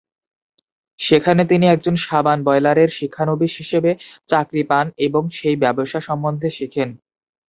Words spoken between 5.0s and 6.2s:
এবং সেই ব্যবসা